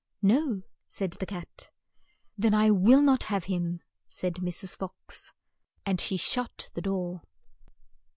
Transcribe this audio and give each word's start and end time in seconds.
''"No," 0.33 0.63
said 0.89 1.11
the 1.19 1.27
cat. 1.27 1.69
"Then 2.35 2.55
I 2.55 2.71
will 2.71 3.03
not 3.03 3.25
have 3.29 3.43
him," 3.43 3.81
said 4.09 4.37
Mrs. 4.37 4.75
Fox, 4.75 5.31
and 5.85 6.01
she 6.01 6.17
shut 6.17 6.71
the 6.73 6.81
door. 6.81 7.21